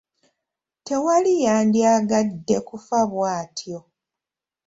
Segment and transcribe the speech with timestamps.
[0.85, 3.79] Tewali yandyagadde kufa bw’atyo.